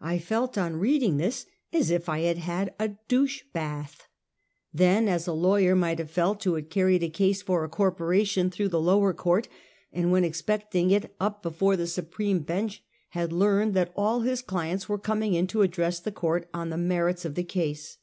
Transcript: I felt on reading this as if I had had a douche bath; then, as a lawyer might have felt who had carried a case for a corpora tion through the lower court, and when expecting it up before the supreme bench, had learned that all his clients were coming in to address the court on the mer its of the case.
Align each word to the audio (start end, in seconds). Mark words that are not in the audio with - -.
I 0.00 0.18
felt 0.18 0.56
on 0.56 0.76
reading 0.76 1.18
this 1.18 1.44
as 1.74 1.90
if 1.90 2.08
I 2.08 2.20
had 2.20 2.38
had 2.38 2.74
a 2.78 2.96
douche 3.06 3.42
bath; 3.52 4.06
then, 4.72 5.08
as 5.08 5.26
a 5.26 5.34
lawyer 5.34 5.76
might 5.76 5.98
have 5.98 6.10
felt 6.10 6.42
who 6.44 6.54
had 6.54 6.70
carried 6.70 7.02
a 7.02 7.10
case 7.10 7.42
for 7.42 7.62
a 7.62 7.68
corpora 7.68 8.24
tion 8.24 8.50
through 8.50 8.70
the 8.70 8.80
lower 8.80 9.12
court, 9.12 9.48
and 9.92 10.10
when 10.10 10.24
expecting 10.24 10.90
it 10.90 11.14
up 11.20 11.42
before 11.42 11.76
the 11.76 11.86
supreme 11.86 12.38
bench, 12.38 12.82
had 13.10 13.30
learned 13.30 13.74
that 13.74 13.92
all 13.94 14.20
his 14.20 14.40
clients 14.40 14.88
were 14.88 14.96
coming 14.96 15.34
in 15.34 15.46
to 15.48 15.60
address 15.60 16.00
the 16.00 16.12
court 16.12 16.48
on 16.54 16.70
the 16.70 16.78
mer 16.78 17.10
its 17.10 17.26
of 17.26 17.34
the 17.34 17.44
case. 17.44 17.98